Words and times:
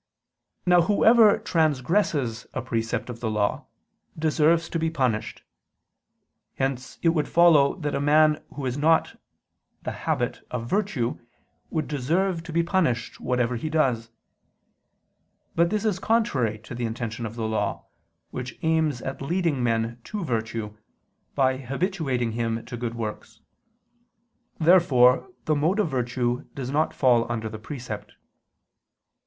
Now 0.65 0.81
whoever 0.81 1.37
transgresses 1.37 2.47
a 2.55 2.61
precept 2.63 3.07
of 3.11 3.19
the 3.19 3.29
law, 3.29 3.67
deserves 4.17 4.67
to 4.69 4.79
be 4.79 4.89
punished. 4.89 5.43
Hence 6.55 6.97
it 7.03 7.09
would 7.09 7.27
follow 7.27 7.75
that 7.75 7.93
a 7.93 8.01
man 8.01 8.43
who 8.55 8.65
has 8.65 8.79
not 8.79 9.21
the 9.83 9.91
habit 9.91 10.39
of 10.49 10.65
virtue, 10.67 11.19
would 11.69 11.87
deserve 11.87 12.41
to 12.45 12.51
be 12.51 12.63
punished, 12.63 13.19
whatever 13.19 13.55
he 13.57 13.69
does. 13.69 14.09
But 15.53 15.69
this 15.69 15.85
is 15.85 15.99
contrary 15.99 16.57
to 16.63 16.73
the 16.73 16.85
intention 16.85 17.27
of 17.27 17.35
the 17.35 17.47
law, 17.47 17.85
which 18.31 18.57
aims 18.63 19.03
at 19.03 19.21
leading 19.21 19.61
man 19.61 20.01
to 20.05 20.23
virtue, 20.25 20.75
by 21.35 21.57
habituating 21.57 22.31
him 22.31 22.65
to 22.65 22.75
good 22.75 22.95
works. 22.95 23.41
Therefore 24.59 25.29
the 25.45 25.53
mode 25.55 25.77
of 25.79 25.89
virtue 25.89 26.45
does 26.55 26.71
not 26.71 26.91
fall 26.91 27.31
under 27.31 27.49
the 27.49 27.59
precept. 27.59 28.13